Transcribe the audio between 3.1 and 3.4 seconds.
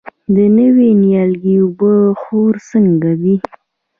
دی؟